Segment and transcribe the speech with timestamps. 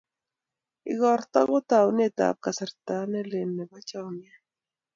[0.93, 4.43] ikorto ko taunet ab kasarta nelel Nebo chamyet